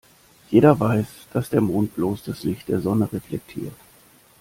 Jeder 0.49 0.79
weiß, 0.79 1.05
dass 1.31 1.49
der 1.51 1.61
Mond 1.61 1.93
bloß 1.93 2.23
das 2.23 2.41
Licht 2.43 2.69
der 2.69 2.81
Sonne 2.81 3.13
reflektiert. 3.13 3.75